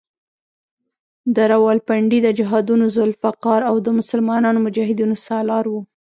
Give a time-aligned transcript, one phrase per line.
[1.35, 5.81] د راولپنډۍ د جهادونو ذوالفقار او د مسلمانو مجاهدینو سالار وو.